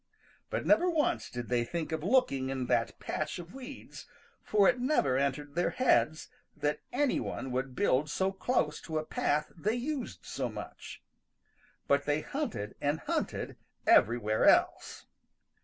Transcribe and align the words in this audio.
But 0.49 0.65
never 0.65 0.89
once 0.89 1.29
did 1.29 1.47
they 1.49 1.63
think 1.63 1.91
of 1.91 2.03
looking 2.03 2.49
in 2.49 2.65
that 2.65 2.99
patch 2.99 3.37
of 3.37 3.53
weeds, 3.53 4.07
for 4.41 4.67
it 4.67 4.79
never 4.79 5.15
entered 5.15 5.53
their 5.53 5.69
heads 5.69 6.27
that 6.57 6.79
any 6.91 7.19
one 7.19 7.51
would 7.51 7.75
build 7.75 8.09
so 8.09 8.31
close 8.31 8.81
to 8.81 8.97
a 8.97 9.05
path 9.05 9.51
they 9.55 9.75
used 9.75 10.25
so 10.25 10.49
much. 10.49 11.03
But 11.87 12.05
they 12.05 12.21
hunted 12.21 12.73
and 12.81 13.01
hunted 13.01 13.57
everywhere 13.85 14.45
else. 14.45 15.05